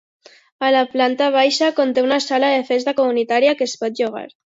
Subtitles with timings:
[0.67, 4.31] A la planta baixa conté una sala de festa comunitària que es pot llogar.